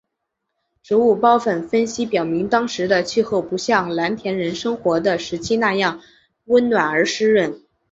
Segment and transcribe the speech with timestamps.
[0.81, 6.01] 植物孢粉分析表明当时的气候不像蓝田人生活的时期那样
[6.45, 7.61] 温暖而湿润。